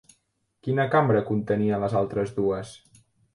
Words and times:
Quina 0.67 0.85
cambra 0.95 1.21
contenia 1.27 1.79
les 1.85 1.95
altres 2.01 2.35
dues? 2.41 2.73